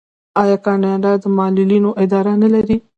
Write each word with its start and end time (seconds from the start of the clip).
آیا 0.41 0.57
کاناډا 0.65 1.11
د 1.21 1.25
معلولینو 1.37 1.91
اداره 2.03 2.33
نلري؟ 2.41 2.77